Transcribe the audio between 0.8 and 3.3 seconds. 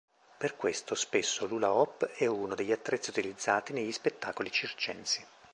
spesso l'hula hoop è uno degli attrezzi